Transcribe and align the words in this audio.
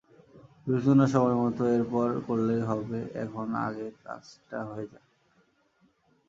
বিবেচনা 0.63 1.05
সময়মত 1.07 1.59
এর 1.75 1.83
পর 1.91 2.09
করলেই 2.27 2.63
হবে, 2.69 2.99
এখন 3.23 3.47
কাজটা 4.03 4.57
আগে 4.59 4.67
হয়ে 4.69 4.87
যাক। 4.91 5.05